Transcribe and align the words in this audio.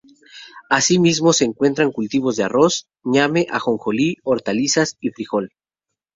Así 0.67 0.97
mismo 0.97 1.31
se 1.31 1.45
encuentran 1.45 1.91
cultivos 1.91 2.35
de 2.35 2.43
arroz, 2.45 2.87
ñame, 3.03 3.45
ajonjolí, 3.51 4.15
hortalizas 4.23 4.97
y 4.99 5.11
fríjol. 5.11 5.51